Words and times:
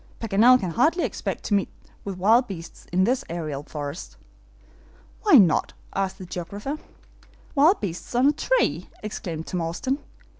Paganel 0.19 0.59
can 0.59 0.71
hardly 0.71 1.03
expect 1.03 1.43
to 1.43 1.53
meet 1.53 1.69
with 2.03 2.17
wild 2.17 2.47
beasts 2.47 2.87
in 2.91 3.03
this 3.03 3.23
aerial 3.29 3.61
forest." 3.61 4.17
"Why 5.21 5.33
not?" 5.37 5.73
asked 5.93 6.17
the 6.17 6.25
geographer. 6.25 6.79
"Wild 7.53 7.79
beasts 7.81 8.15
on 8.15 8.25
a 8.25 8.31
tree!" 8.31 8.89
exclaimed 9.03 9.45
Tom 9.45 9.61
Austin. 9.61 9.99